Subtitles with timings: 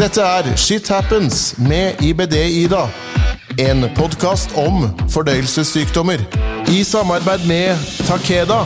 [0.00, 2.86] Dette er Shit Happens med IBD-Ida.
[3.60, 6.22] En podkast om fordøyelsessykdommer.
[6.72, 8.62] I samarbeid med Takeda.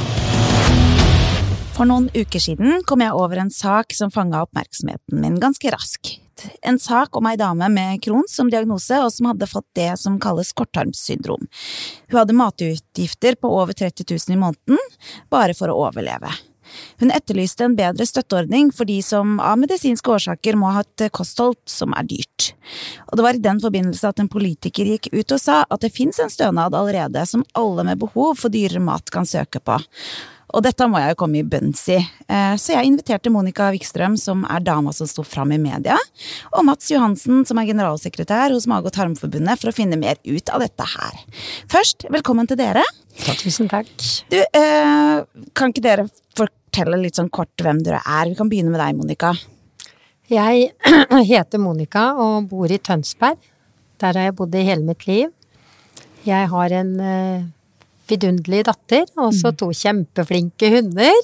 [1.74, 6.20] For noen uker siden kom jeg over en sak som fanga oppmerksomheten min ganske raskt.
[6.62, 10.22] En sak om ei dame med Crohns som diagnose, og som hadde fått det som
[10.22, 11.50] kalles korttarmsyndrom.
[12.14, 14.78] Hun hadde matutgifter på over 30 000 i måneden,
[15.34, 16.30] bare for å overleve.
[17.02, 21.58] Hun etterlyste en bedre støtteordning for de som av medisinske årsaker må ha et kosthold
[21.70, 22.52] som er dyrt.
[23.10, 25.94] Og det var i den forbindelse at en politiker gikk ut og sa at det
[25.94, 29.80] fins en stønad allerede som alle med behov for dyrere mat kan søke på.
[30.54, 34.14] Og dette må jeg jo komme i bunns i, eh, så jeg inviterte Monica Wikstrøm,
[34.20, 35.96] som er dama som sto fram i media,
[36.52, 40.50] og Mats Johansen, som er generalsekretær hos Mage- og tarmforbundet, for å finne mer ut
[40.54, 41.24] av dette her.
[41.66, 42.84] Først, velkommen til dere.
[43.18, 43.42] Takk.
[43.42, 43.90] Tusen takk.
[44.30, 46.08] Du, eh, kan ikke dere
[46.74, 48.30] fortelle litt sånn kort hvem dere er?
[48.32, 49.30] Vi kan begynne med deg, Monica.
[50.30, 50.72] Jeg
[51.30, 53.38] heter Monica og bor i Tønsberg.
[54.02, 55.30] Der har jeg bodd i hele mitt liv.
[56.26, 57.44] Jeg har en uh,
[58.10, 61.14] vidunderlig datter og så to kjempeflinke hunder.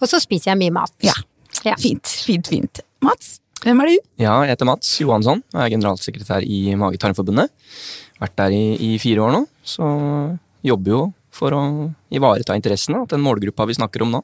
[0.00, 0.94] Og så spiser jeg mye mat.
[1.04, 1.14] Ja.
[1.62, 1.76] Ja.
[1.78, 2.82] Fint, fint, fint.
[3.04, 3.96] Mats, hvem er du?
[4.24, 7.52] Ja, jeg heter Mats Johansson og er generalsekretær i Mage-tarmforbundet.
[8.18, 9.86] Vært der i, i fire år nå, så
[10.66, 11.02] jobber jo
[11.32, 11.62] for å
[12.12, 14.22] ivareta interessene til den målgruppa vi snakker om nå.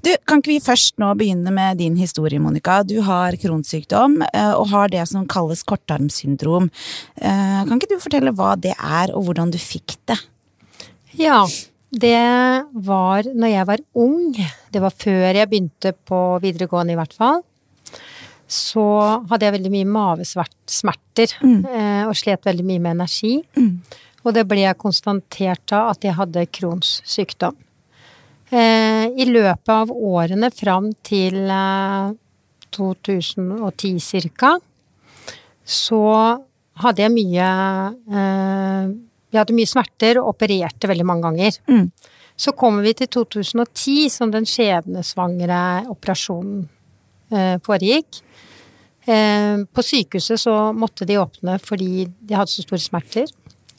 [0.00, 2.78] Du, Kan ikke vi først nå begynne med din historie, Monica?
[2.88, 6.70] Du har kronsykdom eh, og har det som kalles korttarmsyndrom.
[7.20, 10.16] Eh, Kan ikke du fortelle hva det er, og hvordan du fikk det?
[11.20, 11.42] Ja,
[11.90, 12.16] det
[12.72, 14.32] var når jeg var ung.
[14.72, 17.42] Det var før jeg begynte på videregående, i hvert fall.
[18.50, 18.82] Så
[19.30, 21.60] hadde jeg veldig mye mavesmerter mm.
[22.08, 23.34] og slet veldig mye med energi.
[24.24, 27.56] Og det ble konstatert av at jeg hadde Crohns sykdom.
[28.50, 32.10] Eh, I løpet av årene fram til eh,
[32.74, 34.56] 2010 ca.
[35.64, 36.02] så
[36.80, 37.48] hadde jeg mye
[38.10, 38.90] eh,
[39.30, 41.60] Jeg hadde mye smerter og opererte veldig mange ganger.
[41.70, 41.86] Mm.
[42.40, 46.64] Så kommer vi til 2010, som den skjebnesvangre operasjonen
[47.30, 48.24] eh, foregikk.
[49.06, 53.30] Eh, på sykehuset så måtte de åpne fordi de hadde så store smerter.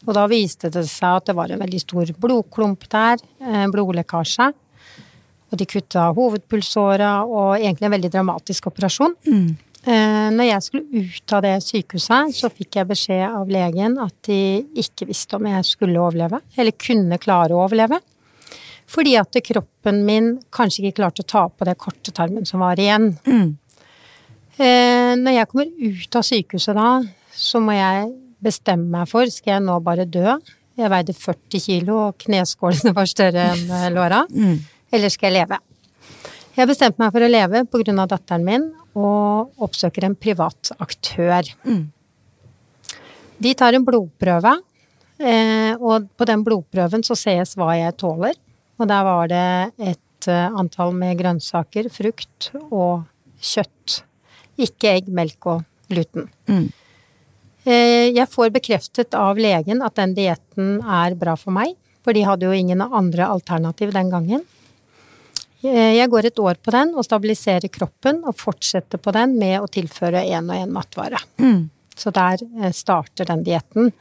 [0.07, 4.51] Og da viste det seg at det var en veldig stor blodklump der, eh, blodlekkasje.
[5.51, 9.15] Og de kutta hovedpulsåra, og egentlig en veldig dramatisk operasjon.
[9.27, 9.57] Mm.
[9.81, 14.61] når jeg skulle ut av det sykehuset, så fikk jeg beskjed av legen at de
[14.77, 17.97] ikke visste om jeg skulle overleve, eller kunne klare å overleve.
[18.85, 22.77] Fordi at kroppen min kanskje ikke klarte å ta på det korte tarmen som var
[22.77, 23.17] igjen.
[23.25, 23.57] Mm.
[25.25, 27.01] når jeg kommer ut av sykehuset da,
[27.33, 28.11] så må jeg
[28.43, 30.37] bestemme meg for skal jeg nå bare dø.
[30.79, 34.23] Jeg veide 40 kilo, og kneskålene var større enn låra.
[34.31, 34.57] Mm.
[34.91, 35.59] Eller skal jeg leve?
[36.57, 41.47] Jeg bestemte meg for å leve av datteren min, og oppsøker en privat aktør.
[43.41, 44.57] De tar en blodprøve,
[45.19, 48.35] eh, og på den blodprøven så ses hva jeg tåler.
[48.81, 49.45] Og der var det
[49.79, 53.07] et eh, antall med grønnsaker, frukt og
[53.41, 54.01] kjøtt.
[54.61, 56.27] Ikke egg, melk og gluten.
[56.51, 56.67] Eh,
[57.63, 62.47] Jeg får bekreftet av legen at den dietten er bra for meg, for de hadde
[62.47, 64.41] jo ingen andre alternativ den gangen.
[65.61, 69.61] Eh, Jeg går et år på den og stabiliserer kroppen og fortsetter på den med
[69.61, 71.21] å tilføre én og én matvare.
[71.95, 73.91] Så der eh, starter den dietten.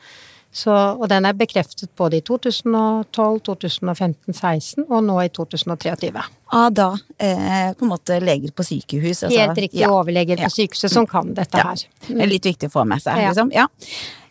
[0.52, 6.10] Så, og den er bekreftet både i 2012, 2015, 16 og nå i 2023.
[6.58, 6.88] Av da
[7.22, 9.22] eh, på en måte leger på sykehus.
[9.22, 9.90] altså- Helt riktig Ja.
[9.94, 10.46] overleger Ja.
[10.48, 11.68] på sykehuset som kan dette Ja.
[11.68, 11.76] her.
[12.08, 13.14] Det er litt viktig å få med seg.
[13.16, 13.52] Liksom.
[13.52, 13.68] Ja.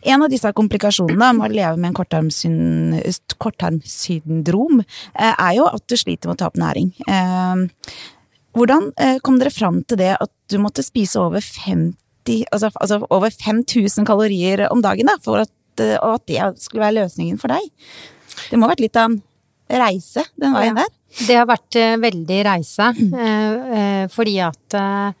[0.02, 5.86] En av disse komplikasjonene med å leve med en kortarmsyndrom korttarmsyndrom, eh, er jo at
[5.86, 6.92] du sliter med å ta opp næring.
[7.08, 7.66] Eh,
[8.54, 11.94] hvordan eh, kom dere fram til det at du måtte spise over 50
[12.52, 15.50] Altså, altså over 5000 kalorier om dagen, da, for at,
[16.00, 17.66] og at det skulle være løsningen for deg?
[18.50, 19.20] Det må ha vært litt av en
[19.70, 20.82] reise den veien Ja.
[20.84, 20.94] der?
[21.26, 23.14] Det har vært eh, veldig reise, Mm.
[23.14, 25.12] eh, eh, fordi at eh,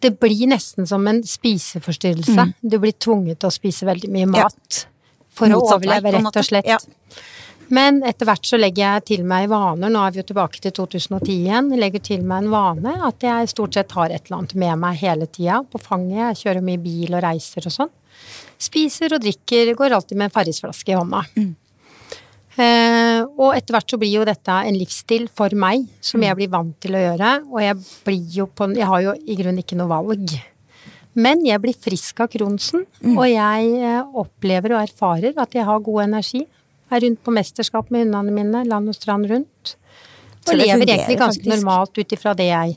[0.00, 2.54] det blir nesten som en spiseforstyrrelse.
[2.62, 4.36] Du blir tvunget til å spise veldig mye Mm.
[4.36, 4.42] Ja.
[4.44, 4.86] mat
[5.30, 6.66] for å Motsatt overleve, rett og slett.
[6.66, 6.78] Ja.
[7.74, 9.92] Men etter hvert så legger jeg til meg vaner.
[9.92, 11.70] Nå er vi jo tilbake til 2010 igjen.
[11.74, 14.82] Jeg legger til meg en vane at jeg stort sett har et eller annet med
[14.84, 16.22] meg hele tida på fanget.
[16.30, 17.94] Jeg kjører mye bil og reiser og sånn.
[18.58, 21.24] Spiser og drikker, går alltid med en Farrisflaske i hånda.
[22.58, 26.50] Eh, og etter hvert så blir jo dette en livsstil for meg, som jeg blir
[26.50, 27.34] vant til å gjøre.
[27.52, 27.76] Og jeg
[28.08, 30.34] blir jo på Jeg har jo i grunnen ikke noe valg.
[31.18, 32.84] Men jeg blir frisk av Crohnsen,
[33.14, 36.44] og jeg eh, opplever og erfarer at jeg har god energi.
[36.90, 39.74] Er rundt på mesterskap med hundene mine, land og strand rundt.
[40.48, 41.50] Og lever egentlig ganske faktisk.
[41.52, 42.76] normalt ut ifra det jeg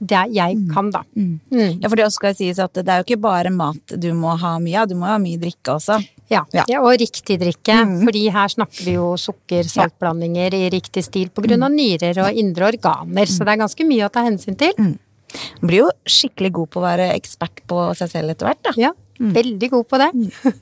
[0.00, 1.02] det jeg kan, da.
[1.12, 1.40] Mm.
[1.52, 4.32] Ja, for det også skal sies at det er jo ikke bare mat du må
[4.40, 5.98] ha mye av, du må ha mye drikke også.
[6.30, 6.64] Ja, Ja.
[6.70, 6.80] ja.
[6.80, 7.76] og riktig drikke.
[8.06, 12.70] Fordi her snakker vi jo sukker-saltblandinger i riktig stil på grunn av nyrer og indre
[12.72, 13.28] organer.
[13.28, 14.72] Så det er ganske mye å ta hensyn til.
[14.80, 18.72] Man blir jo skikkelig god på å være ekspert på seg selv etter hvert, da.
[18.80, 20.10] Ja, veldig god på det.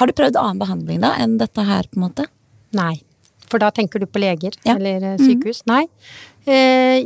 [0.00, 2.26] Har du prøvd annen behandling da, enn dette her, på en måte?
[2.76, 2.94] Nei.
[3.52, 4.76] For da tenker du på leger Ja.
[4.78, 5.26] eller sykehus?
[5.28, 5.62] sykehus?
[5.68, 5.82] Nei.
[6.48, 7.02] Eh,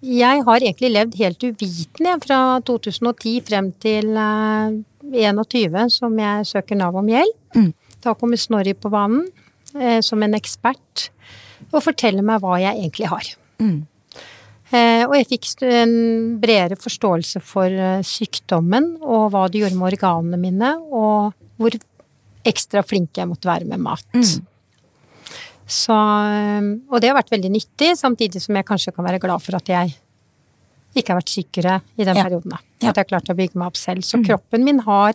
[0.00, 6.78] jeg har egentlig levd helt uvitende fra 2010 frem til eh, 21, som jeg søker
[6.80, 7.36] Nav om hjelp.
[7.54, 7.72] Mm.
[8.00, 9.26] Da kommer Snorri på banen
[9.76, 11.10] eh, som en ekspert
[11.70, 13.28] og forteller meg hva jeg egentlig har.
[13.60, 13.82] Mm.
[14.70, 15.94] Eh, og jeg fikk en
[16.42, 21.74] bredere forståelse for eh, sykdommen og hva det gjorde med organene mine, og hvor
[22.46, 24.06] ekstra flink jeg måtte være med mat.
[25.70, 29.42] Så, eh, og det har vært veldig nyttig, samtidig som jeg kanskje kan være glad
[29.42, 29.96] for at jeg
[30.98, 32.24] ikke har vært sykere i den Ja.
[32.26, 32.52] perioden.
[32.54, 34.02] At jeg har klart å bygge meg opp selv.
[34.02, 35.14] Så kroppen min har,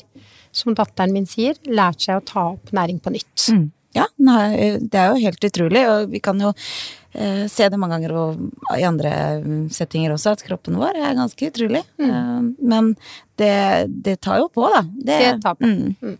[0.52, 3.50] som datteren min sier, lært seg å ta opp næring på nytt.
[3.52, 3.72] Mm.
[3.96, 6.54] Ja, det er jo helt utrolig, og vi kan jo
[7.18, 9.12] eh, se det mange ganger og i andre
[9.44, 11.84] mm, settinger også, at kroppen vår er ganske utrolig.
[12.02, 12.42] Eh,
[12.74, 12.94] men
[13.40, 13.56] det,
[14.06, 14.84] det tar jo på, da.
[15.12, 15.72] Det tar på.
[15.72, 15.96] Mm.
[16.02, 16.20] Mm.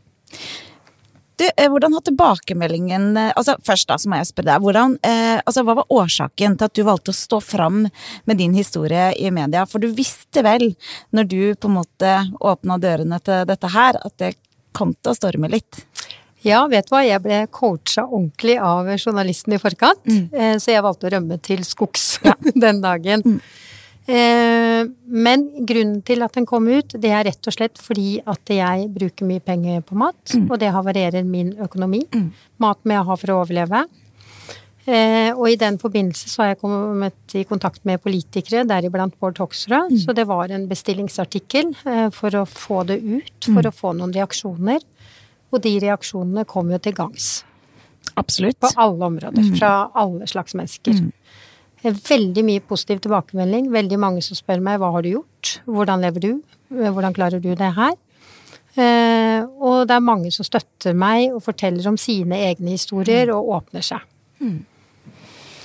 [1.36, 4.64] Du, eh, hvordan har tilbakemeldingen eh, Altså først da, så må jeg spørre deg.
[4.64, 7.82] Hvordan, eh, altså, hva var årsaken til at du valgte å stå fram
[8.24, 9.66] med din historie i media?
[9.68, 10.70] For du visste vel,
[11.16, 14.36] når du på en måte åpna dørene til dette her, at det
[14.76, 15.84] kom til å storme litt?
[16.46, 20.60] Ja, vet du hva, jeg ble coacha ordentlig av journalisten i forkant, mm.
[20.62, 22.20] så jeg valgte å rømme til skogs
[22.66, 23.26] den dagen.
[23.26, 23.40] Mm.
[25.10, 28.86] Men grunnen til at den kom ut, det er rett og slett fordi at jeg
[28.94, 32.04] bruker mye penger på mat, og det havarerer min økonomi.
[32.62, 33.82] Mat må jeg ha for å overleve.
[34.86, 39.40] Eh, og i den forbindelse så har jeg kommet i kontakt med politikere, deriblant Bård
[39.42, 39.96] Hoksrud.
[40.04, 44.14] Så det var en bestillingsartikkel eh, for å få det ut, for å få noen
[44.14, 44.84] reaksjoner.
[45.56, 47.30] Og de reaksjonene kom jo til gangs.
[48.20, 48.60] Absolutt.
[48.64, 49.52] På alle områder.
[49.58, 51.00] Fra alle slags mennesker.
[51.00, 51.12] Mm.
[51.86, 53.68] Veldig mye positiv tilbakemelding.
[53.74, 55.58] Veldig mange som spør meg hva har du gjort?
[55.70, 56.32] Hvordan lever du?
[56.74, 57.94] Eh, Hvordan klarer du det her?
[58.76, 63.52] Eh, og det er mange som støtter meg og forteller om sine egne historier og
[63.60, 64.02] åpner seg.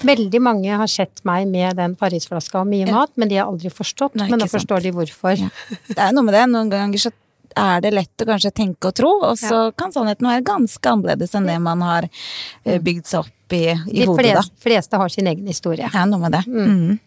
[0.00, 3.68] Veldig mange har sett meg med den Parisflaska og mye mat, men de har aldri
[3.72, 4.14] forstått.
[4.16, 4.54] Nei, men nå sant.
[4.54, 5.36] forstår de hvorfor.
[5.36, 5.50] Ja.
[5.90, 6.44] Det er noe med det.
[6.48, 7.12] Noen ganger så
[7.56, 11.34] er det lett å kanskje tenke og tro, og så kan sannheten være ganske annerledes
[11.34, 14.44] enn det man har eh, bygd seg opp i, i De hodet, da.
[14.44, 15.90] fleste, fleste har sin egen historie.
[15.90, 16.44] Er noe med det.
[16.46, 17.00] Mm.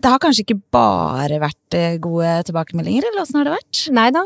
[0.00, 3.80] Det har kanskje ikke bare vært eh, gode tilbakemeldinger, eller åssen har det vært?
[3.92, 4.22] Nei da,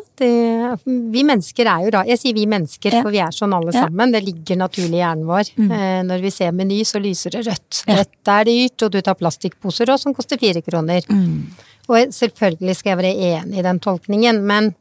[1.17, 3.03] vi mennesker er jo da Jeg sier vi mennesker, Ja.
[3.03, 3.87] for vi er sånn alle Ja.
[3.89, 4.13] sammen.
[4.15, 5.51] Det ligger naturlig i hjernen vår.
[5.59, 7.83] Eh, når vi ser Meny, så lyser det rødt.
[7.89, 7.97] Ja.
[8.05, 11.03] Dette er dyrt, og du tar plastikkposer òg, som koster fire kroner.
[11.89, 14.75] Og selvfølgelig skal jeg være enig i den tolkningen, men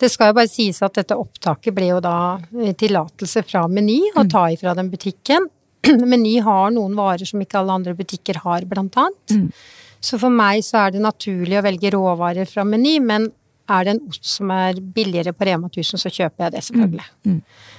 [0.00, 4.00] det skal jo bare sies at dette opptaket ble jo da eh, tillatelse fra Meny
[4.16, 5.46] å ta ifra den butikken.
[5.84, 9.52] Meny har noen varer som ikke alle andre butikker har, blant annet.
[10.00, 13.28] Så for meg så er det naturlig å velge råvarer fra Meny, men
[13.70, 17.04] er det en ost som er billigere på Rema 1000, så kjøper jeg det selvfølgelig.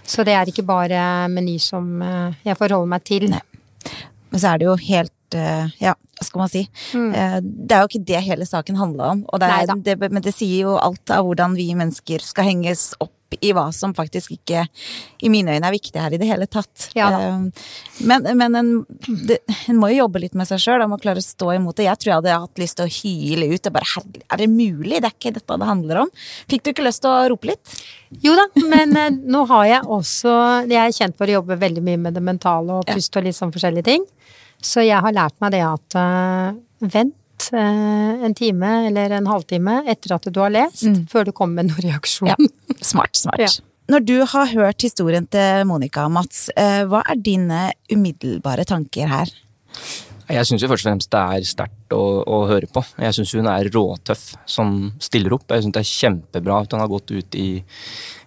[0.07, 1.01] Så det er ikke bare
[1.33, 3.27] Meny som eh, jeg forholder meg til.
[4.31, 5.11] Men så er det jo helt
[5.81, 6.65] Ja, hva skal man si?
[6.95, 9.25] Eh, Det er jo ikke det hele saken handla om.
[9.39, 13.13] Det er, det, men det sier jo alt av hvordan vi mennesker skal henges opp
[13.39, 14.65] i hva som faktisk ikke,
[15.23, 16.89] i mine øyne, er viktig her i det hele tatt.
[16.99, 17.07] Ja.
[17.15, 17.45] Eh,
[18.03, 18.71] Men, men en,
[19.07, 19.37] det,
[19.71, 21.85] en må jo jobbe litt med seg sjøl, må klare å stå imot det.
[21.87, 23.69] Jeg tror jeg hadde hatt lyst til å hyle ut.
[23.69, 24.03] Og bare,
[24.35, 24.99] er det mulig?
[24.99, 26.11] Det er ikke dette det handler om.
[26.51, 27.75] Fikk du ikke lyst til å rope litt?
[28.25, 30.33] Jo da, men eh, nå har jeg også
[30.67, 33.39] Jeg er kjent for å jobbe veldig mye med det mentale og pust og litt
[33.39, 34.03] sånn forskjellige ting.
[34.61, 36.59] Så jeg har lært meg det at eh,
[36.93, 41.61] vent eh, en time eller en halvtime etter at du har lest, før du kommer
[41.61, 42.31] med noen reaksjon.
[42.31, 42.37] Ja.
[42.81, 43.41] Smart, smart.
[43.41, 43.51] Ja.
[43.91, 49.33] Når du har hørt historien til Monica, Mats, eh, hva er dine umiddelbare tanker her?
[50.31, 52.83] Jeg syns først og fremst det er sterkt å, å høre på.
[53.03, 55.49] Jeg syns hun er råtøff som stiller opp.
[55.49, 57.49] Jeg syns det er kjempebra at hun har gått ut i,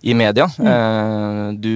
[0.04, 0.44] i media.
[0.44, 1.72] Eh, du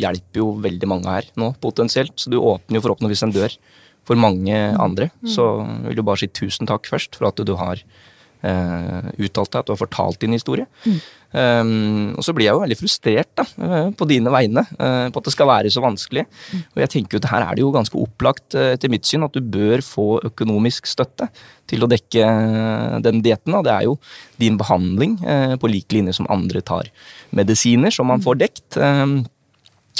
[0.00, 3.54] hjelper jo veldig mange her nå, potensielt, så du åpner jo forhåpentligvis en dør
[4.08, 5.10] for mange andre.
[5.28, 7.82] Så jeg vil du bare si tusen takk først for at du har
[8.46, 10.66] eh, uttalt deg, at du har fortalt din historie.
[11.28, 15.20] Um, og så blir jeg jo veldig frustrert da, eh, på dine vegne, uh, på
[15.20, 16.24] at det skal være så vanskelig.
[16.72, 19.26] Og jeg tenker jo at her er det jo ganske opplagt eh, etter mitt syn
[19.26, 21.28] at du bør få økonomisk støtte
[21.68, 22.30] til å dekke
[23.04, 23.58] den dietten.
[23.58, 23.98] Og det er jo
[24.40, 26.88] din behandling uh, på lik linje som andre tar
[27.36, 28.80] medisiner som man får dekt.
[28.80, 29.20] Um,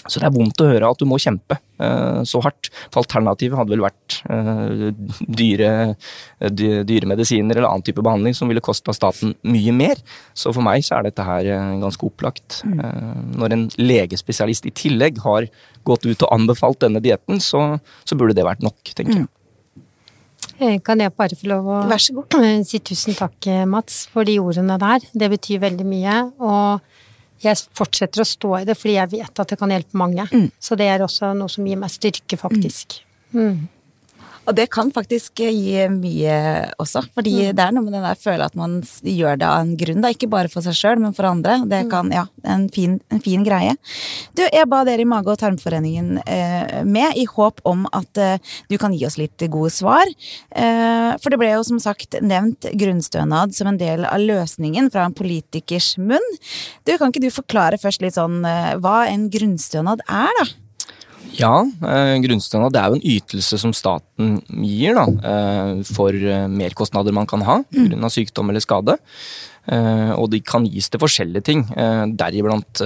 [0.06, 2.70] så det er vondt å høre at du må kjempe så hardt.
[2.90, 4.90] For alternativet hadde vel vært eh,
[5.40, 5.70] dyre,
[6.50, 10.02] dyre medisiner eller annen type behandling som ville kosta staten mye mer.
[10.34, 12.60] Så for meg så er dette her eh, ganske opplagt.
[12.66, 12.78] Mm.
[12.82, 15.48] Eh, Når en legespesialist i tillegg har
[15.88, 19.28] gått ut og anbefalt denne dietten, så, så burde det vært nok, tenker jeg.
[20.58, 22.34] Eh, Kan jeg bare få lov å Vær så god.
[22.42, 25.04] eh, si tusen takk, eh, Mats, for de ordene der.
[25.14, 26.16] Det betyr veldig mye.
[26.42, 26.80] Og
[27.42, 30.26] jeg fortsetter å stå i det fordi jeg vet at det kan hjelpe mange.
[30.58, 33.00] Så det er også noe som gir meg styrke, faktisk.
[33.32, 33.68] Mm.
[34.48, 36.36] Og det kan faktisk gi mye
[36.80, 39.74] også, fordi det er noe med den der føle at man gjør det av en
[39.80, 40.12] grunn, da.
[40.14, 41.58] Ikke bare for seg sjøl, men for andre.
[41.68, 43.74] Det kan, ja, en fin, en fin greie.
[44.38, 48.54] Du, jeg ba dere i Mage- og tarmforeningen eh, med i håp om at eh,
[48.72, 50.08] du kan gi oss litt gode svar.
[50.50, 55.04] Eh, for det ble jo som sagt nevnt grunnstønad som en del av løsningen fra
[55.08, 56.24] en politikers munn.
[56.88, 60.48] Du, kan ikke du forklare først litt sånn eh, hva en grunnstønad er, da?
[61.38, 66.48] Ja, eh, grunnstønad det er jo en ytelse som staten gir da, eh, for eh,
[66.50, 68.10] merkostnader man kan ha pga.
[68.10, 68.98] sykdom eller skade.
[69.68, 71.62] Og de kan gis til forskjellige ting,
[72.16, 72.80] deriblant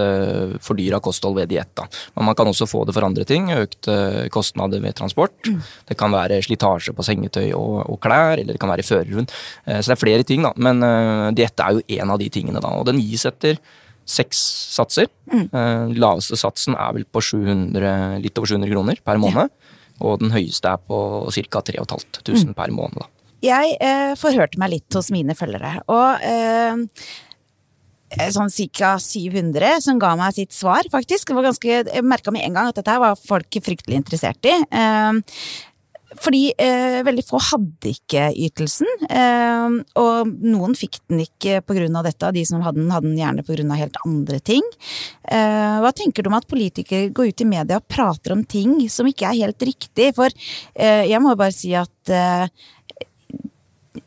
[0.67, 1.79] fordyra kosthold ved diett.
[2.17, 5.31] Men man kan også få det for andre ting, økte kostnader ved transport.
[5.87, 9.31] Det kan være slitasje på sengetøy og, og klær, eller det kan være førerhund.
[9.31, 10.51] Så det er flere ting, da.
[10.57, 10.83] Men
[11.39, 12.75] diett er jo en av de tingene, da.
[12.75, 13.63] Og den gis etter
[14.09, 14.39] seks
[14.75, 15.09] satser.
[15.33, 19.53] Eh, laveste satsen er vel på 700, litt over 700 kroner per måned.
[20.03, 20.99] Og den høyeste er på
[21.31, 21.65] ca.
[21.69, 23.03] 3500 per måned.
[23.03, 23.11] Da.
[23.43, 26.79] Jeg eh, forhørte meg litt hos mine følgere, og eh,
[28.35, 28.93] sånn ca.
[29.03, 31.31] 700 som ga meg sitt svar, faktisk.
[31.31, 34.55] Det var ganske, jeg merka med en gang at dette var folk fryktelig interessert i.
[34.63, 35.21] Eh,
[36.21, 42.03] fordi eh, veldig få hadde ikke ytelsen, eh, og noen fikk den ikke pga.
[42.05, 42.33] dette.
[42.37, 43.79] De som hadde den, hadde den gjerne pga.
[43.79, 44.67] helt andre ting.
[45.25, 48.77] Eh, hva tenker du om at politikere går ut i media og prater om ting
[48.89, 50.13] som ikke er helt riktig?
[50.19, 50.29] For
[50.75, 52.49] eh, jeg må bare si at eh,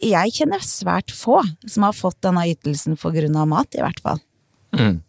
[0.02, 3.46] jeg kjenner svært få som har fått denne ytelsen pga.
[3.46, 4.22] mat, i hvert fall.
[4.76, 5.02] Mm.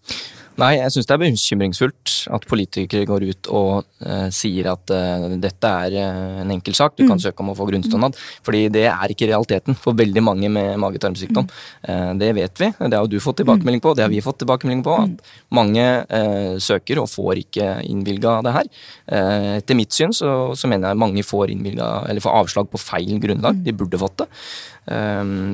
[0.57, 5.27] Nei, jeg syns det er bekymringsfullt at politikere går ut og eh, sier at eh,
[5.43, 8.17] dette er eh, en enkel sak, du kan søke om å få grunnstønad.
[8.47, 11.51] Fordi det er ikke realiteten for veldig mange med mage-tarmsykdom.
[11.85, 14.81] Eh, det vet vi, det har du fått tilbakemelding på, det har vi fått tilbakemelding
[14.87, 14.97] på.
[15.05, 18.73] At mange eh, søker og får ikke innvilga det her.
[19.13, 23.21] Eh, etter mitt syn så, så mener jeg mange får, eller får avslag på feil
[23.21, 23.61] grunnlag.
[23.61, 24.31] De burde fått det.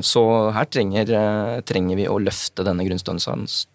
[0.05, 1.09] Så her trenger,
[1.65, 3.72] trenger vi å løfte denne grunnstønadsordningen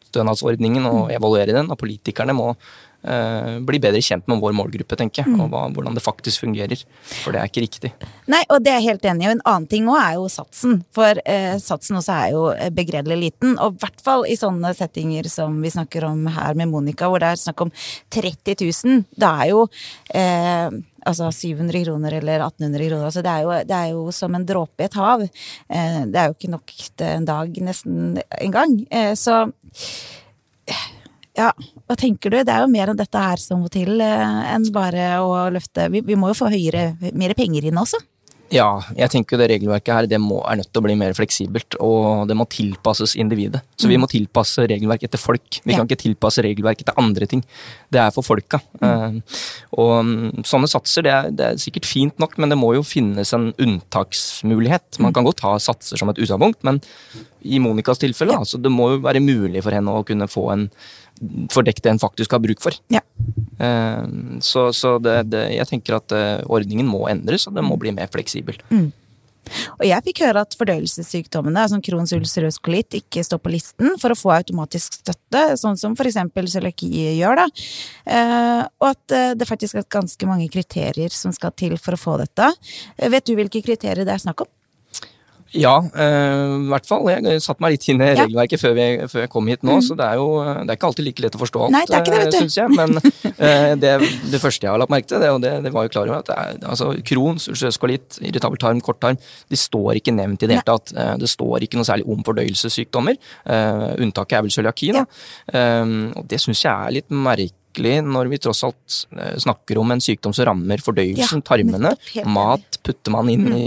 [0.90, 2.54] og evaluere den, og politikerne må
[3.02, 6.82] bli bedre kjent med vår målgruppe, tenker jeg, og hva, hvordan det faktisk fungerer.
[7.22, 7.92] For det er ikke riktig.
[8.28, 9.30] Nei, og det er jeg helt enig i.
[9.30, 10.82] Og en annen ting òg er jo satsen.
[10.96, 13.56] For eh, satsen også er jo eh, begredelig liten.
[13.64, 17.24] Og i hvert fall i sånne settinger som vi snakker om her med Monica, hvor
[17.24, 17.74] det er snakk om
[18.14, 19.08] 30 000.
[19.16, 19.64] Det er jo
[20.18, 20.78] eh,
[21.08, 23.08] altså 700 kroner eller 1800 kroner.
[23.10, 25.24] Altså det, er jo, det er jo som en dråpe i et hav.
[25.24, 28.80] Eh, det er jo ikke nok til en dag nesten engang.
[28.92, 29.46] Eh, så
[31.38, 31.52] ja,
[31.88, 32.40] hva tenker du?
[32.44, 35.90] Det er jo mer enn dette her som må til, eh, enn bare å løfte
[35.94, 38.02] Vi, vi må jo få høyere, mer penger inn også.
[38.48, 41.76] Ja, jeg tenker det regelverket her det må, er nødt til å bli mer fleksibelt,
[41.84, 43.60] og det må tilpasses individet.
[43.76, 45.58] Så vi må tilpasse regelverket etter folk.
[45.66, 45.82] Vi Ja.
[45.82, 47.44] kan ikke tilpasse regelverket til andre ting.
[47.92, 48.62] Det er for folka.
[48.82, 49.20] Eh,
[49.76, 52.84] og mm, sånne satser, det er, det er sikkert fint nok, men det må jo
[52.88, 55.00] finnes en unntaksmulighet.
[55.04, 56.80] Man kan godt ha satser som et utgangspunkt, men
[57.44, 60.48] i Monicas tilfelle, da, så det må jo være mulig for henne å kunne få
[60.56, 60.70] en
[61.54, 62.76] få det en faktisk har bruk for.
[62.94, 63.02] Ja.
[63.60, 64.06] Eh,
[64.44, 67.92] Så, så det, det, jeg tenker at eh, ordningen må endres, og den må bli
[67.96, 68.60] mer fleksibel.
[69.80, 74.12] Og jeg fikk høre at fordøyelsessykdommene, som Crohns ulcerøs kolitt, ikke står på listen for
[74.12, 76.90] å få automatisk støtte, sånn som eksempel cøliaki
[77.22, 77.48] gjør, da.
[78.12, 82.20] Eh, og at det faktisk er ganske mange kriterier som skal til for å få
[82.20, 82.52] dette.
[83.00, 84.52] Vet du hvilke kriterier det er snakk om?
[85.56, 87.08] Ja, øh, i hvert fall.
[87.14, 88.24] Jeg satte meg litt inn i Ja.
[88.26, 90.88] regelverket før, vi, før jeg kom hit nå, så det er jo det er ikke
[90.90, 92.38] alltid like lett å forstå alt, Nei, det er ikke det, du.
[92.42, 92.70] syns jeg.
[92.76, 93.94] Men øh, det,
[94.32, 96.20] det første jeg har lagt merke til, det, og det, det var jo klar over
[96.20, 97.80] at det er, altså, kron, ulcerøs
[98.22, 99.18] irritabel tarm, korttarm,
[99.50, 100.92] de står ikke nevnt i det hele tatt.
[100.98, 103.16] Eh, Det står ikke noe særlig om fordøyelsessykdommer.
[103.48, 105.06] Uh, unntaket er vel cøliaki, da.
[105.54, 105.86] Eh,
[106.18, 107.54] og det syns jeg er litt merkelig
[107.86, 111.94] når vi tross alt eh, snakker om en sykdom som rammer fordøyelsen, Ja, tarmene.
[112.26, 113.66] Mat putter man inn i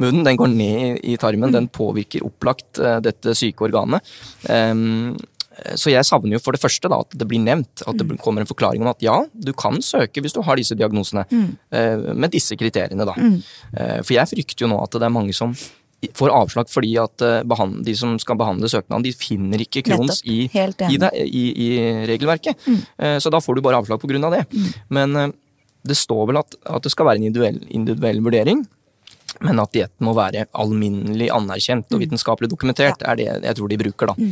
[0.00, 4.04] munnen, den går ned i, tarmen, den påvirker opplagt eh, dette syke organet.
[4.48, 5.16] Um,
[5.72, 8.44] så jeg savner jo for det første da, at det blir nevnt, at det kommer
[8.44, 12.12] en forklaring om at ja, du kan søke hvis du har disse diagnosene, mm.
[12.12, 13.14] med disse kriteriene da.
[13.16, 15.56] Eh, For jeg frykter jo nå at det er mange som
[16.16, 20.44] får avslag fordi at eh, de som skal behandle søknaden, de finner ikke Crohns i,
[20.46, 21.68] i, i, i
[22.08, 22.60] regelverket.
[22.66, 22.80] Mm.
[23.22, 24.44] Så da får du bare avslag på grunn av det.
[24.92, 25.34] Men eh,
[25.86, 28.64] det står vel at, at det skal være en individuell, individuell vurdering.
[29.44, 33.78] Men at dietten må være alminnelig anerkjent og vitenskapelig dokumentert, er det jeg tror de
[33.82, 34.30] bruker, da.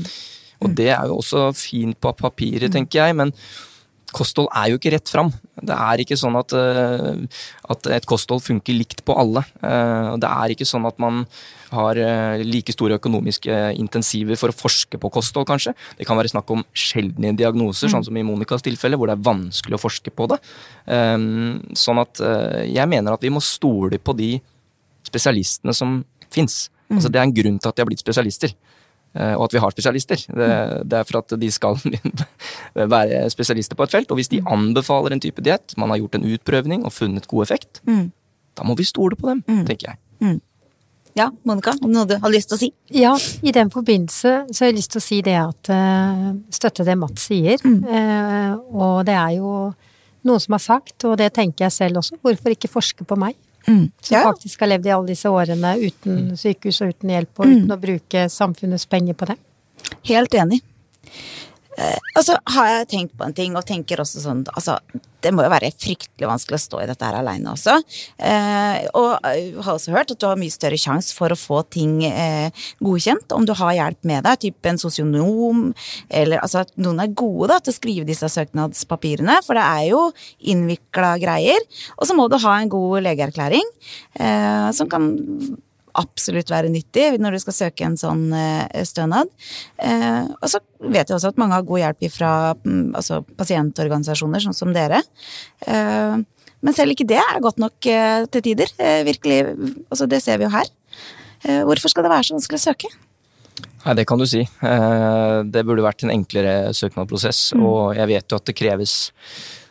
[0.64, 3.34] Og det er jo også fint på papiret, tenker jeg, men
[4.14, 5.32] kosthold er jo ikke rett fram.
[5.58, 7.42] Det er ikke sånn at, eh,
[7.74, 9.44] at et kosthold funker likt på alle.
[9.62, 11.26] Eh, Det er ikke sånn at man
[11.74, 15.74] har eh, like store økonomiske intensiver for å forske på kosthold, kanskje.
[15.98, 19.26] Det kan være snakk om sjeldne diagnoser, sånn som i Monicas tilfelle, hvor det er
[19.26, 20.38] vanskelig å forske på det.
[20.86, 22.22] Sånn at
[22.68, 24.40] jeg mener at vi må stole på de
[25.04, 26.68] spesialistene som fins.
[26.90, 28.54] Altså, det er en grunn til at de har blitt spesialister.
[29.14, 30.24] Eh, Og at vi har spesialister.
[30.26, 30.48] Det,
[30.90, 31.78] det er for at de skal
[32.94, 34.10] være spesialister på et felt.
[34.10, 37.46] Og hvis de anbefaler en type diett, man har gjort en utprøvning og funnet god
[37.46, 37.80] effekt,
[38.54, 40.40] da må vi stole på dem, tenker jeg.
[41.14, 42.68] Ja, Monica, om noe du har lyst til å si?
[42.90, 43.12] Ja,
[43.46, 46.96] i den forbindelse så har jeg lyst til å si det at uh, støtte det
[46.98, 47.62] Mats sier.
[47.62, 47.84] Mm.
[48.74, 49.52] og det er jo
[50.26, 53.36] noen som har sagt, og det tenker jeg selv også, hvorfor ikke forske på meg?
[53.66, 54.22] Som Ja.
[54.24, 57.80] faktisk har levd i alle disse årene uten sykehus og uten hjelp, og uten å
[57.80, 59.36] bruke samfunnets penger på det.
[60.04, 60.60] Helt enig.
[61.78, 64.76] Eh, og så har jeg tenkt på en ting, og tenker også sånn altså,
[65.24, 67.78] Det må jo være fryktelig vanskelig å stå i dette her aleine også.
[68.18, 71.62] Eh, og jeg har også hørt at du har mye større sjanse for å få
[71.72, 75.66] ting eh, godkjent om du har hjelp med deg, type en sosionom,
[76.12, 79.90] eller altså at noen er gode da, til å skrive disse søknadspapirene, for det er
[79.90, 80.02] jo
[80.52, 81.64] innvikla greier.
[81.96, 83.72] Og så må du ha en god legeerklæring,
[84.20, 85.14] eh, som kan
[85.98, 89.30] absolutt være nyttig når du skal søke en sånn eh, stønad.
[89.78, 94.44] Eh, og så vet jeg også at mange har god hjelp fra mm, altså pasientorganisasjoner,
[94.44, 95.02] sånn som dere.
[95.66, 96.16] Eh,
[96.64, 97.76] men selv ikke det er godt nok
[98.32, 98.70] til tider.
[99.04, 99.42] Virkelig,
[99.92, 100.70] altså Det ser vi jo her.
[101.68, 102.88] Hvorfor skal det være så vanskelig å søke?
[103.82, 104.40] Nei, det kan du si.
[104.40, 108.94] Det burde vært en enklere søknadsprosess, og jeg vet jo at det kreves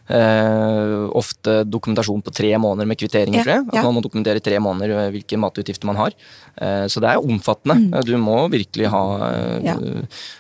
[0.10, 3.68] eh, ofte dokumentasjon på tre måneder med kvitteringer, Ja, tror jeg.
[3.70, 3.84] At ja.
[3.88, 6.12] man må dokumentere tre måneder eh, hvilke matutgifter man har.
[6.58, 7.78] Eh, Så det er omfattende.
[7.80, 8.04] Mm.
[8.06, 9.76] Du må virkelig ha eh, Ja.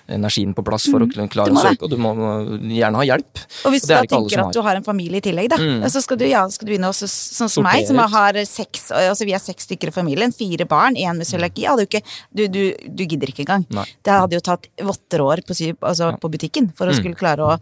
[0.10, 2.12] energien på plass for å klare å søke, og du må
[2.67, 3.43] gjerne ha hjelp.
[3.65, 5.58] Og hvis Og du da er tenker at du har en familie i tillegg, da,
[5.58, 5.84] Mm.
[5.89, 9.26] så skal du, ja, skal du begynne også, sånn som meg, som har seks Altså
[9.26, 11.63] vi er seks stykker i familien, fire barn, én med cøliaki.
[12.34, 13.65] Du, du, du gidder ikke engang.
[13.69, 13.86] Nei.
[14.04, 16.99] Det hadde jo tatt votter år på, altså, på butikken for å Mm.
[16.99, 17.60] skulle klare å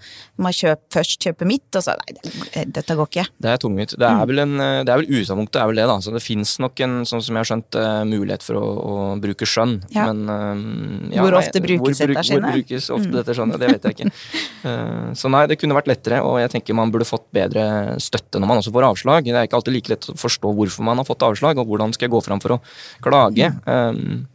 [0.52, 3.26] kjøpe, først kjøpe mitt, og så Nei, dette går ikke.
[3.42, 3.96] Det er tungvint.
[3.98, 4.22] Det Mm.
[4.22, 5.98] er vel, en, det er vel utgangspunktet er vel det, da.
[6.00, 8.96] Så det fins nok en, sånn som jeg har skjønt, eh, mulighet for å, å
[9.22, 9.78] bruke skjønn.
[9.96, 10.08] Ja.
[10.12, 12.48] Men ja, Hvor nei, ofte brukes hvor, dette skjønnet?
[12.48, 14.12] Hvor brukes ofte dette skjønnet, det vet jeg ikke.
[14.62, 18.38] Eh, så nei, det kunne vært lettere, og jeg tenker man burde fått bedre støtte
[18.38, 19.26] når man også får avslag.
[19.26, 21.90] Det er ikke alltid like lett å forstå hvorfor man har fått avslag, og hvordan
[21.96, 22.60] skal jeg gå fram for å
[23.02, 23.50] klage.
[23.66, 24.28] Mm.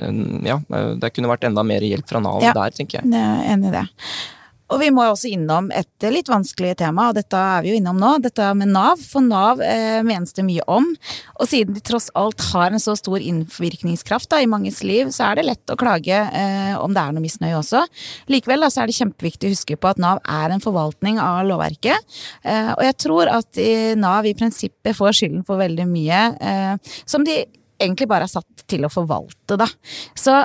[0.00, 2.54] eh, ja, eh, det kunne vært enda mer hjelp fra Nav Ja.
[2.56, 3.10] der, tenker jeg.
[3.12, 3.84] Jeg er enig i det.
[4.70, 7.98] Og vi må også innom et litt vanskelig tema, og dette er vi jo innom
[7.98, 9.00] nå, dette med Nav.
[9.02, 10.86] For Nav eh, menes det mye om,
[11.36, 15.30] og siden de tross alt har en så stor innvirkningskraft da, i manges liv, så
[15.30, 17.82] er det lett å klage eh, om det er noe misnøye også.
[18.30, 21.42] Likevel da, så er det kjempeviktig å huske på at Nav er en forvaltning av
[21.50, 23.64] lovverket, eh, og jeg tror at
[23.98, 27.42] Nav i prinsippet får skylden for veldig mye eh, som de
[27.80, 29.66] egentlig bare er satt til å forvalte, da.
[30.18, 30.38] Så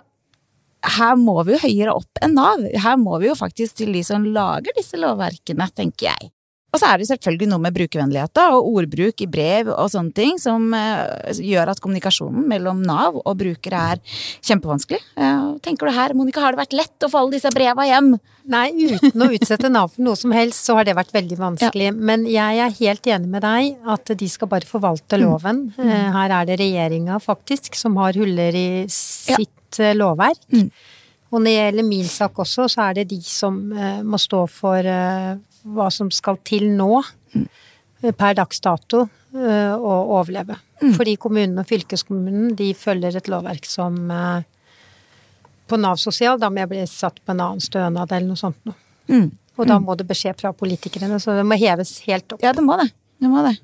[0.98, 2.64] her må vi jo høyere opp enn Nav.
[2.86, 6.32] Her må vi jo faktisk til de som lager disse lovverkene, tenker jeg.
[6.76, 10.36] Og så er det selvfølgelig noe med brukervennlighet og ordbruk i brev og sånne ting
[10.44, 14.02] som eh, gjør at kommunikasjonen mellom Nav og brukere er
[14.44, 15.00] kjempevanskelig.
[15.16, 18.18] Eh, tenker du her, Monica, har det vært lett å få alle disse breva hjem?
[18.52, 21.94] Nei, uten å utsette Nav for noe som helst, så har det vært veldig vanskelig.
[21.96, 25.70] Men jeg er helt enig med deg at de skal bare forvalte loven.
[25.80, 30.48] Eh, Her er det regjeringa faktisk som har huller i sitt eh, lovverk.
[31.32, 34.46] Og når det gjelder min sak også, så er det de som eh, må stå
[34.52, 35.36] for eh,
[35.76, 37.02] hva som skal til nå,
[37.36, 37.46] mm.
[38.14, 40.56] per dags dato, å overleve.
[40.96, 43.98] Fordi kommunen og fylkeskommunen, de følger et lovverk som
[45.68, 48.62] på Nav sosial, da må jeg bli satt på en annen stønad eller noe sånt
[48.70, 48.78] noe.
[49.12, 49.28] Mm.
[49.58, 52.46] Og da må det beskjed fra politikerne, så det må heves helt opp.
[52.46, 52.88] Ja, det må det.
[53.20, 53.56] Det må det.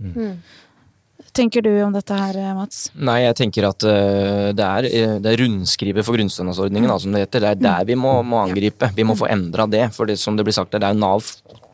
[1.31, 2.89] Tenker du om dette her, Mats?
[2.99, 4.87] Nei, jeg tenker at uh, det, er,
[5.23, 7.45] det er rundskrivet for grunnstønadsordningen, da, som det heter.
[7.45, 8.91] Det er der vi må, må angripe.
[8.97, 9.87] Vi må få endra det.
[9.95, 11.23] For det som det blir sagt, det er Nav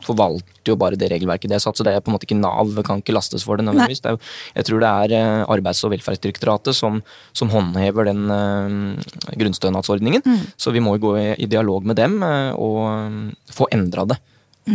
[0.04, 2.38] forvalter jo bare det regelverket de har satt, så det er på en måte ikke
[2.38, 4.02] Nav kan ikke lastes for det nødvendigvis.
[4.04, 7.02] Det er, jeg tror det er Arbeids- og velferdsdirektoratet som,
[7.36, 10.22] som håndhever den uh, grunnstønadsordningen.
[10.56, 14.20] Så vi må jo gå i, i dialog med dem uh, og få endra det.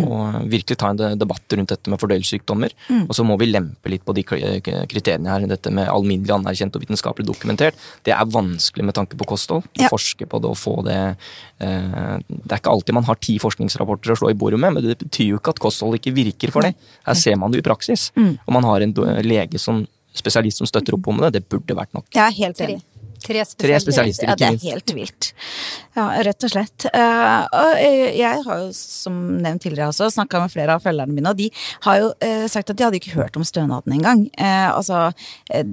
[0.02, 2.74] Og virkelig ta en debatt rundt dette med fordøyelsessykdommer.
[3.08, 5.46] Og så må vi lempe litt på de kriteriene her.
[5.54, 7.76] Dette med alminnelig anerkjent og vitenskapelig dokumentert.
[8.04, 9.64] Det er vanskelig med tanke på kosthold.
[9.64, 9.90] Å Ja.
[9.90, 10.98] forske på det og få det
[11.60, 14.84] eh, Det er ikke alltid man har ti forskningsrapporter å slå i bordet med, men
[14.84, 16.74] det betyr jo ikke at kosthold ikke virker for det.
[17.06, 18.12] Her ser man det i praksis.
[18.18, 21.34] Og man har en lege som spesialist som støtter opp om det.
[21.34, 22.06] Det burde vært nok.
[22.14, 22.82] Jeg er helt enig.
[23.24, 24.28] Tre spesialister.
[24.30, 25.32] Ja, det er helt vilt.
[25.96, 26.88] Ja, rett og slett.
[26.90, 31.16] Eh, og eh, jeg har jo, som nevnt tidligere også, snakka med flere av følgerne
[31.16, 31.50] mine, og de
[31.88, 34.26] har jo eh, sagt at de hadde ikke hørt om stønaden engang.
[34.38, 35.06] Uh, altså,
[35.54, 35.68] eh,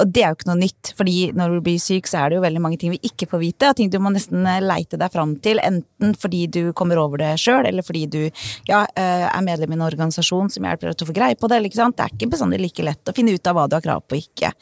[0.00, 2.38] og det er jo ikke noe nytt, fordi når du blir syk, så er det
[2.38, 5.00] jo veldig mange ting vi ikke får vite, og ting du må nesten eh, leite
[5.00, 8.20] deg fram til, enten fordi du kommer over det sjøl, eller fordi du
[8.68, 11.50] ja, eh, er medlem i en organisasjon som hjelper deg til å få greie på
[11.50, 11.58] det.
[11.58, 11.98] Eller, ikke sant?
[11.98, 14.18] Det er ikke bestandig like lett å finne ut av hva du har krav på
[14.18, 14.52] og ikke.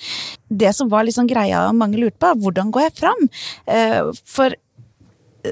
[0.49, 3.27] Det som var liksom greia mange lurte på, hvordan går jeg fram?
[3.71, 4.55] Eh, For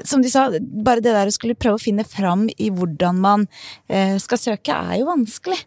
[0.07, 3.45] som de sa, bare det der å skulle prøve å finne fram i hvordan man
[3.87, 5.59] eh, skal søke, er jo vanskelig.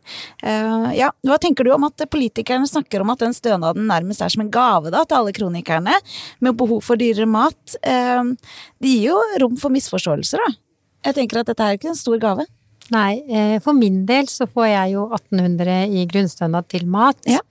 [0.42, 4.34] Eh, ja, hva tenker du om at politikerne snakker om at den stønaden nærmest er
[4.34, 5.96] som en gave da, til alle kronikerne,
[6.44, 7.78] med behov for dyrere mat?
[7.82, 8.34] Eh,
[8.82, 10.60] det gir jo rom for misforståelser, da.
[11.08, 12.44] Jeg tenker at dette er ikke en stor gave.
[12.90, 17.20] Nei, for min del så får jeg jo 1800 i grunnstønad til mat.
[17.28, 17.42] Ja.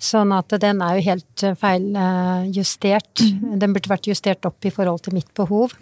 [0.00, 3.20] Sånn at den er jo helt feiljustert.
[3.20, 3.56] feil eh.
[3.60, 5.74] Den burde vært justert opp i forhold til mitt behov.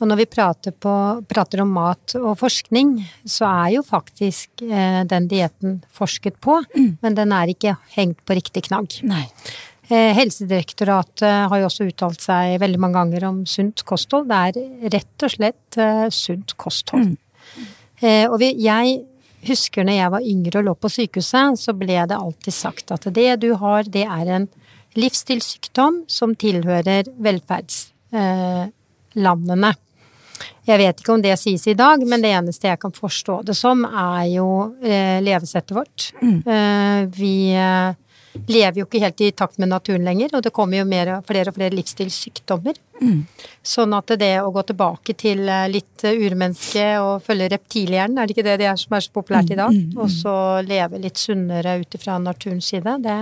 [0.00, 0.94] Og når vi prater, på,
[1.30, 7.14] prater om mat og forskning, så er jo faktisk eh, den dietten forsket på, men
[7.14, 8.98] den er ikke hengt på riktig knagg.
[9.06, 9.28] Nei.
[9.86, 14.30] Eh, Helsedirektoratet har jo også uttalt seg veldig mange ganger om sunt kosthold.
[14.30, 17.14] Det er rett og slett eh, sunt kosthold.
[18.00, 19.02] Eh, og vi, jeg
[19.48, 23.04] husker når jeg var yngre og lå på sykehuset, så ble det alltid sagt at
[23.14, 24.46] det du har, det er en
[24.98, 29.72] livsstilssykdom som tilhører velferdslandene.
[30.64, 33.56] Jeg vet ikke om det sies i dag, men det eneste jeg kan forstå det
[33.58, 36.12] som, er jo eh, levesettet vårt.
[36.22, 36.42] Mm.
[37.12, 37.94] vi eh,
[38.48, 41.52] lever jo ikke helt i takt med naturen lenger, og det kommer jo mer, flere
[41.52, 42.78] og flere livsstilssykdommer.
[43.62, 48.36] Sånn at det å gå tilbake til eh, litt urmenneske og følge reptilhjernen, er det
[48.36, 49.80] ikke det det er som er så populært i dag?
[49.96, 53.18] Og så leve litt sunnere ut ifra naturens side, det,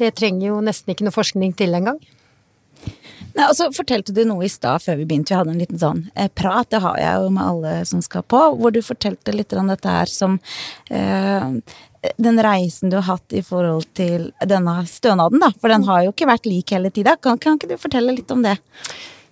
[0.00, 2.00] det trenger jo nesten ikke noe forskning til engang.
[3.34, 5.80] Nei, og så fortalte du noe i stad før vi begynte, vi hadde en liten
[5.80, 9.34] sånn eh, prat, det har jeg jo med alle som skal på, hvor du fortalte
[9.34, 10.36] litt om dette her som
[10.94, 11.48] eh,
[12.16, 16.14] den reisen du har hatt i forhold til denne stønaden, da, for den har jo
[16.14, 17.16] ikke vært lik hele tida.
[17.20, 18.56] Kan, kan ikke du fortelle litt om det?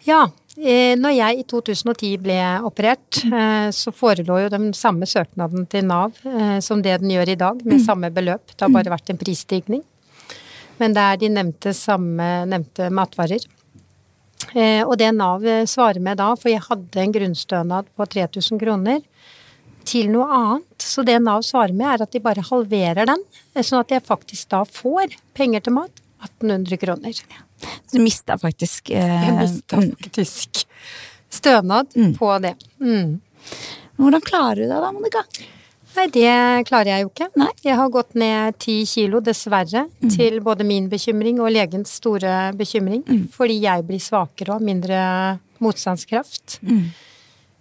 [0.06, 0.24] Ja,
[0.56, 5.86] eh, når jeg i 2010 ble operert, eh, så forelå jo den samme søknaden til
[5.86, 8.54] Nav eh, som det den gjør i dag, med samme beløp.
[8.54, 9.84] Det har bare vært en prisstigning.
[10.80, 13.44] Men det er de nevnte samme nevnte matvarer.
[14.82, 18.98] Og det Nav svarer med da, for jeg hadde en grunnstønad på 3000 kroner,
[19.88, 20.68] til noe annet.
[20.82, 23.22] Så det Nav svarer med, er at de bare halverer den,
[23.54, 26.02] eh, sånn at jeg faktisk da får penger til mat.
[26.22, 27.22] 1800 kroner.
[27.90, 29.88] Du mista faktisk eh, Jeg mista mm.
[29.90, 30.62] faktisk
[31.32, 32.54] stønad på det.
[32.78, 33.18] Mm.
[33.98, 35.24] Hvordan klarer du det da, Monica?
[35.92, 36.32] Nei, det
[36.68, 37.28] klarer jeg jo ikke.
[37.36, 37.50] Nei.
[37.64, 43.02] Jeg har gått ned ti kilo, dessverre, til både min bekymring og legens store bekymring.
[43.34, 45.02] Fordi jeg blir svakere og mindre
[45.62, 46.60] motstandskraft.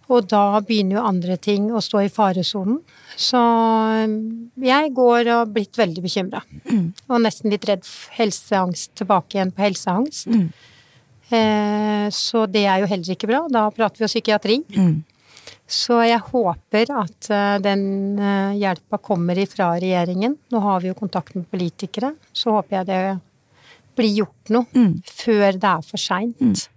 [0.09, 2.81] Og da begynner jo andre ting å stå i faresonen.
[3.19, 4.17] Så um,
[4.59, 6.41] jeg går og har blitt veldig bekymra.
[7.11, 7.85] Og nesten litt redd
[8.17, 10.27] helseangst tilbake igjen på helseangst.
[11.31, 13.45] Eh, så det er jo heller ikke bra.
[13.51, 14.57] Da prater vi jo psykiatri.
[15.71, 17.83] Så jeg håper at eh, den
[18.19, 20.35] eh, hjelpa kommer ifra regjeringen.
[20.51, 23.01] Nå har vi jo kontakt med politikere, så håper jeg det
[23.95, 26.67] blir gjort noe før det er for seint.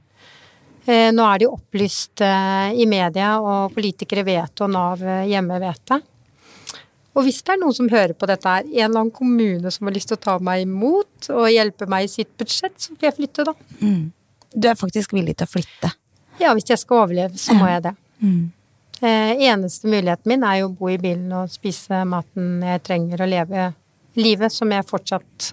[0.86, 5.22] Eh, Nå er det jo opplyst eh, i media, og politikere vet, og Nav eh,
[5.30, 6.00] hjemme vet det.
[7.14, 9.86] Og hvis det er noen som hører på dette her, en eller annen kommune som
[9.86, 13.06] har lyst til å ta meg imot og hjelpe meg i sitt budsjett, så får
[13.08, 13.54] jeg flytte, da.
[14.54, 15.92] Du er faktisk villig til å flytte.
[16.42, 17.94] Ja, hvis jeg skal overleve, så må jeg det.
[19.04, 23.22] Eh, eneste muligheten min er jo å bo i bilen og spise maten jeg trenger
[23.24, 23.64] og leve
[24.18, 25.48] livet som jeg fortsatt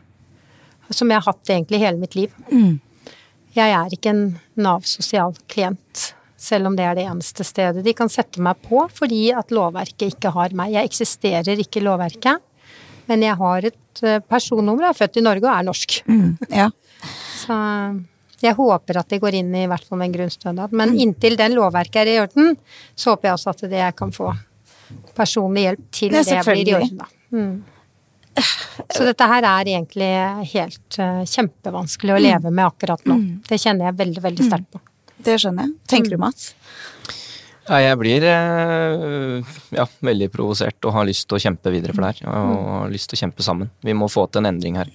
[0.93, 2.33] Som jeg har hatt egentlig hele mitt liv.
[3.57, 4.25] Jeg er ikke en
[4.61, 6.11] Nav sosialklient,
[6.41, 10.15] selv om det er det eneste stedet de kan sette meg på, fordi at lovverket
[10.15, 10.73] ikke har meg.
[10.75, 12.39] Jeg eksisterer ikke i lovverket,
[13.09, 15.99] men jeg har et eh, personnummer, jeg er født i Norge og er norsk.
[16.61, 16.69] Ja.
[17.41, 17.55] Så
[18.41, 20.73] jeg håper at de går inn i hvert fall med en grunnstønad.
[20.77, 22.55] Men inntil den lovverket er i orden,
[22.95, 24.31] så håper jeg også at det jeg kan få
[25.17, 27.09] personlig hjelp til det, det blir i orden, da.
[27.31, 27.53] Mm.
[28.91, 30.09] Så dette her er egentlig
[30.53, 33.17] helt uh, kjempevanskelig å leve med akkurat nå.
[33.47, 34.81] Det kjenner jeg veldig, veldig sterkt på.
[35.21, 35.75] Det skjønner jeg.
[35.91, 36.51] Tenker du, Mats?
[37.67, 42.03] Ja, jeg blir eh, ja, veldig provosert og har lyst til å kjempe videre for
[42.03, 42.31] det her.
[42.31, 43.69] Og har lyst til å kjempe sammen.
[43.85, 44.89] Vi må få til en endring her.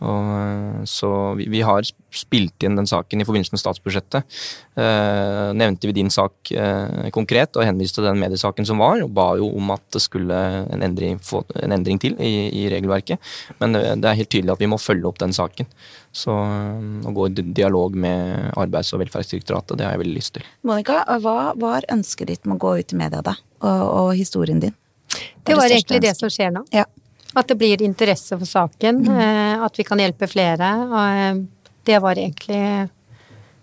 [0.00, 4.38] Og, eh, så vi, vi har spilt inn den saken i forbindelse med statsbudsjettet.
[4.80, 9.12] Eh, nevnte vi din sak eh, konkret og henviste til den mediesaken som var, og
[9.16, 10.40] ba jo om at det skulle
[10.72, 13.20] en endring, få, en endring til i, i regelverket.
[13.60, 15.68] Men det, det er helt tydelig at vi må følge opp den saken.
[16.10, 20.36] Så eh, å gå i dialog med Arbeids- og velferdsdirektoratet, det har jeg veldig lyst
[20.38, 20.48] til.
[20.66, 24.62] Monica, hva var ønsket ditt med å gå ut i media da, og, og historien
[24.62, 24.76] din?
[25.44, 26.64] Det var egentlig egentlig det som skjer nå.
[26.74, 26.84] Ja.
[27.34, 29.62] At det blir interesse for saken, mm.
[29.62, 30.70] at vi kan hjelpe flere.
[31.00, 31.36] Eh,
[31.86, 32.88] det var egentlig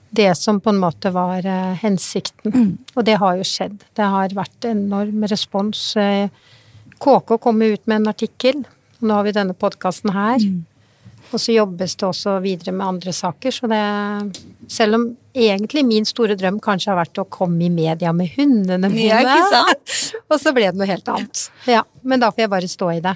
[0.09, 1.43] det som på en måte var
[1.81, 2.53] hensikten.
[2.53, 2.77] hensikten.
[2.95, 3.83] Og det har jo skjedd.
[3.93, 5.95] Det har vært enorm respons.
[5.97, 6.29] Eh,
[6.97, 8.63] KK kom ut med en artikkel,
[8.99, 10.39] nå har vi denne podkasten her.
[11.31, 13.83] Og så jobbes det også videre med andre saker, så det
[14.67, 15.05] Selv om
[15.37, 19.21] egentlig min store drøm kanskje har vært å komme i media med hundene mine.
[19.23, 19.63] Ja?
[20.31, 21.45] Og så ble det noe helt annet.
[21.69, 23.15] Ja, men da får jeg bare stå i det.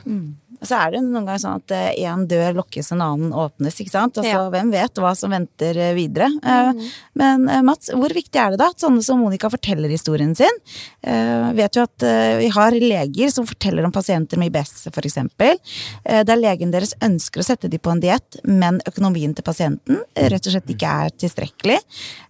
[0.61, 3.93] Og så er det noen ganger sånn at én dør lukkes, en annen åpnes, ikke
[3.93, 4.17] sant.
[4.19, 4.43] Altså, Ja.
[4.53, 6.27] Hvem vet hva som venter eh, videre.
[6.43, 6.83] Eh,
[7.17, 10.61] Men eh, Mats, hvor viktig er det da at sånne som Monica forteller historien sin?
[11.01, 14.87] Eh, Vet jo at eh, vi har leger som forteller om pasienter med IBS.
[14.87, 20.03] Eh, Der legen deres ønsker å sette dem på en diett, men økonomien til pasienten
[20.15, 21.79] eh, rett og slett ikke er tilstrekkelig.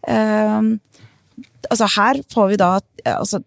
[0.07, 0.61] Eh,
[1.69, 2.71] Altså her får vi da
[3.05, 3.41] eh, altså,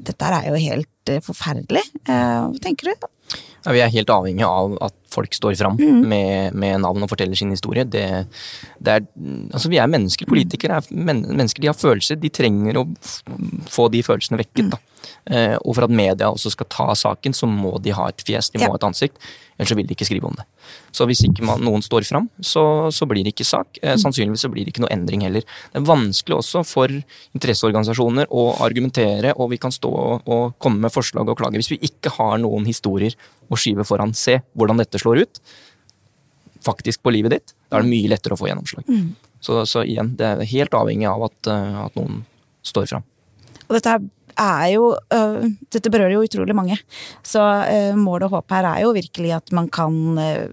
[0.00, 1.82] Dette er jo helt eh, forferdelig.
[2.08, 3.08] Eh, Hva tenker du?
[3.64, 7.38] Ja, vi er helt avhengig av at folk står fram med, med navn og forteller
[7.38, 7.84] sin historie.
[7.84, 8.06] Det,
[8.78, 9.06] det er,
[9.52, 10.28] altså vi er mennesker.
[10.30, 11.62] Politikere er men, mennesker.
[11.64, 12.20] De har følelser.
[12.20, 12.86] De trenger å
[13.70, 14.72] få de følelsene vekket.
[14.74, 14.80] Da.
[15.30, 18.50] Eh, og for at media også skal ta saken, så må de ha et fjes,
[18.52, 19.20] de må ha et ansikt.
[19.60, 20.46] Ellers så vil de ikke skrive om det.
[20.96, 22.62] Så hvis ikke man, noen står fram, så,
[22.94, 23.80] så blir det ikke sak.
[23.82, 25.44] Eh, sannsynligvis så blir det ikke noe endring heller.
[25.44, 26.94] Det er vanskelig også for
[27.36, 31.60] interesseorganisasjoner å argumentere, og vi kan stå og, og komme med forslag og klage.
[31.60, 33.16] Hvis vi ikke har noen historier
[33.50, 35.42] å skyve foran, se hvordan dette slår ut,
[36.64, 38.86] faktisk på livet ditt, da er det mye lettere å få gjennomslag.
[39.40, 42.24] Så, så igjen, det er helt avhengig av at, eh, at noen
[42.66, 43.06] står fram.
[43.70, 43.94] Og dette
[44.40, 46.76] er jo øh, Dette berører jo utrolig mange.
[47.26, 50.50] Så øh, målet og håpet her er jo virkelig at man kan øh,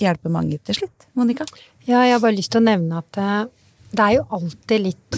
[0.00, 1.08] hjelpe mange til slutt.
[1.18, 1.46] Monica?
[1.86, 3.48] Ja, jeg har bare lyst til å nevne at
[3.90, 5.16] det er jo alltid litt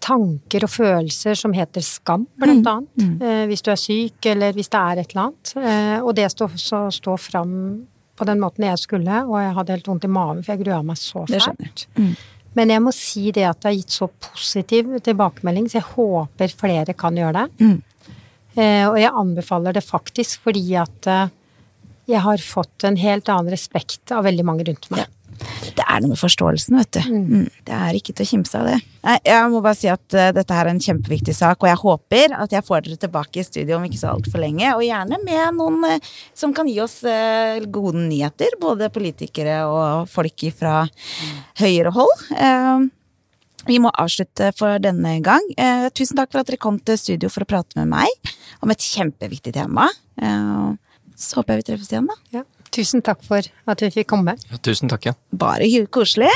[0.00, 3.22] tanker og følelser som heter skam, blant annet.
[3.22, 5.52] Eh, hvis du er syk, eller hvis det er et eller annet.
[5.60, 7.52] Eh, og det stå, så stå fram
[8.16, 10.80] på den måten jeg skulle, og jeg hadde helt vondt i magen, for jeg grua
[10.86, 11.86] meg så fælt.
[11.98, 12.14] Mm.
[12.56, 16.54] Men jeg må si det at det har gitt så positiv tilbakemelding, så jeg håper
[16.56, 17.66] flere kan gjøre det.
[18.56, 21.34] Eh, og jeg anbefaler det faktisk fordi at eh,
[22.08, 25.04] jeg har fått en helt annen respekt av veldig mange rundt meg.
[25.76, 27.00] Det er noe med forståelsen, vet du.
[27.12, 27.46] Mm.
[27.68, 28.76] Det er ikke til å kimse av det.
[29.28, 32.34] Jeg må bare si at øh, dette her er en kjempeviktig sak, og jeg håper
[32.40, 34.70] at jeg får dere tilbake i studio om ikke så altfor lenge.
[34.74, 40.08] Og gjerne med noen øh, som kan gi oss øh, gode nyheter, både politikere og
[40.10, 40.86] folk fra
[41.60, 42.28] høyere hold.
[42.36, 42.86] Eh,
[43.66, 45.42] Vi må avslutte for denne gang.
[45.58, 48.70] Eh, tusen takk for at dere kom til studio for å prate med meg om
[48.70, 49.88] et kjempeviktig tema.
[50.22, 50.68] Eh,
[51.18, 52.14] så håper jeg vi treffes igjen, da.
[52.38, 52.44] Ja.
[52.76, 54.34] Tusen takk for at vi fikk komme.
[54.50, 55.14] Ja, tusen takk, ja.
[55.32, 56.32] Bare koselig.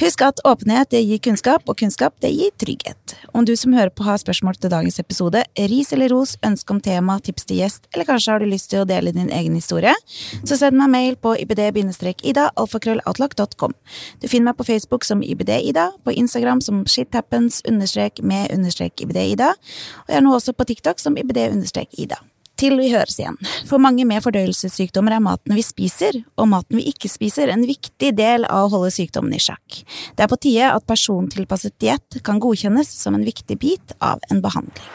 [0.00, 3.14] Husk at åpenhet det gir kunnskap, og kunnskap det gir trygghet.
[3.30, 5.38] Om du som hører på har spørsmål til dagens episode,
[5.70, 8.82] ris eller ros, ønske om tema, tips til gjest, eller kanskje har du lyst til
[8.82, 9.94] å dele din egen historie,
[10.42, 13.70] så send meg mail på ibd-ida alfakrølloutlook.com.
[14.18, 20.34] Du finner meg på Facebook som ibd-ida, på Instagram som shithappens-med-ibd-ida, og jeg er nå
[20.34, 22.18] også på TikTok som ibd-ida.
[22.60, 23.38] Til vi høres igjen.
[23.68, 28.12] For mange med fordøyelsessykdommer er maten vi spiser, og maten vi ikke spiser, en viktig
[28.14, 29.80] del av å holde sykdommen i sjakk.
[30.14, 34.42] Det er på tide at persontilpasset diett kan godkjennes som en viktig bit av en
[34.44, 34.86] behandling.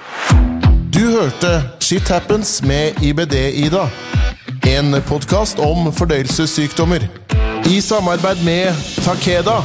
[0.95, 1.51] Du hørte
[1.83, 3.85] Shit Happens med IBD-Ida.
[4.67, 7.05] En podkast om fordøyelsessykdommer.
[7.69, 9.59] I samarbeid med Takeda.